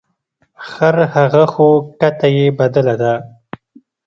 خر 0.67 0.95
هغه 1.13 1.43
خو 1.53 1.67
کته 1.99 2.27
یې 2.37 2.45
بدله 2.59 2.95
ده. 3.01 3.13